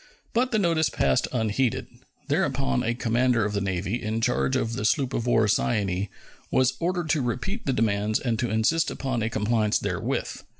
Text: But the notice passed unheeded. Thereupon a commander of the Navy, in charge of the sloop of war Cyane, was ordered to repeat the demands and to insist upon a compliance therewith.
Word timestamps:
But 0.33 0.49
the 0.49 0.57
notice 0.57 0.89
passed 0.89 1.27
unheeded. 1.31 1.85
Thereupon 2.27 2.81
a 2.81 2.95
commander 2.95 3.45
of 3.45 3.53
the 3.53 3.61
Navy, 3.61 4.01
in 4.01 4.19
charge 4.19 4.55
of 4.55 4.73
the 4.73 4.83
sloop 4.83 5.13
of 5.13 5.27
war 5.27 5.47
Cyane, 5.47 6.09
was 6.49 6.73
ordered 6.79 7.11
to 7.11 7.21
repeat 7.21 7.67
the 7.67 7.71
demands 7.73 8.19
and 8.19 8.39
to 8.39 8.49
insist 8.49 8.89
upon 8.89 9.21
a 9.21 9.29
compliance 9.29 9.77
therewith. 9.77 10.41